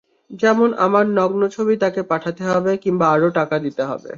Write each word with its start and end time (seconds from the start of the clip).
যেমন 0.31 0.69
আমার 0.77 1.05
নগ্ন 1.17 1.41
ছবি 1.55 1.73
তাকে 1.77 2.01
পাঠাতে 2.03 2.43
হবে, 2.45 2.71
কিংবা 2.77 3.05
আরও 3.09 3.29
টাকা 3.31 3.55
দিতে 3.59 3.83
হবে। 3.83 4.09